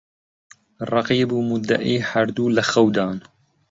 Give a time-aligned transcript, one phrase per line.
[0.91, 3.17] ڕەقیب و موددەعی هەردوو لە خەودان